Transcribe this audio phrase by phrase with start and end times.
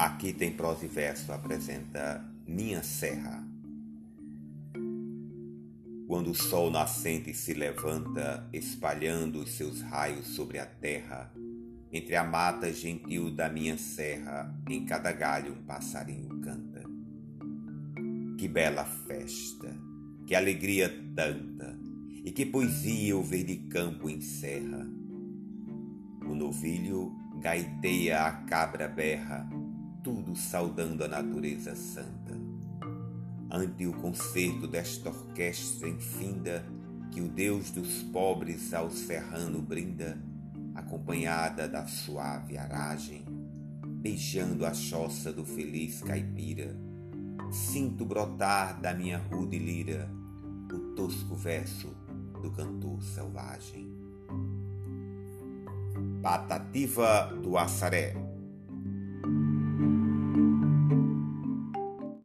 [0.00, 3.46] Aqui tem prosa e verso apresenta Minha Serra.
[6.08, 11.30] Quando o sol nascente se levanta, espalhando os seus raios sobre a terra,
[11.92, 16.82] entre a mata gentil da minha serra, em cada galho um passarinho canta.
[18.38, 19.68] Que bela festa,
[20.26, 21.78] que alegria tanta,
[22.24, 24.88] e que poesia o verde campo encerra.
[26.26, 29.46] O novilho gaiteia a cabra berra,
[30.02, 32.38] tudo saudando a natureza santa.
[33.50, 36.64] Ante o concerto desta orquestra infinda,
[37.10, 40.16] que o Deus dos pobres ao serrano brinda,
[40.74, 43.24] acompanhada da suave aragem,
[43.84, 46.76] beijando a choça do feliz caipira,
[47.50, 50.08] sinto brotar da minha rude lira
[50.72, 51.88] o tosco verso
[52.40, 53.90] do cantor selvagem.
[56.22, 58.29] Patativa do Assaré